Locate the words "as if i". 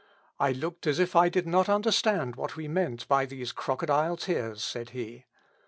0.87-1.29